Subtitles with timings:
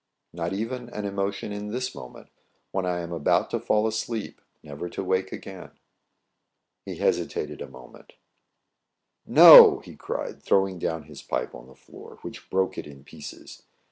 [0.33, 2.29] "Not even an emotion in this moment
[2.71, 5.69] when I am about to fall asleep never to wake again!
[6.27, 8.13] '* He hesitated a moment."
[9.41, 13.61] No!" he cried, throwing down his pipe on the floor, which broke it in pieces.